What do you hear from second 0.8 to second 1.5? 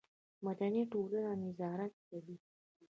ټولنه